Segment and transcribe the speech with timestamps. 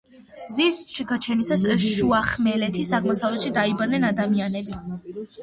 [0.51, 0.77] მზის
[1.11, 4.83] გაჩენისას, შუახმელეთის აღმოსავლეთში დაიბადნენ ადამიანები.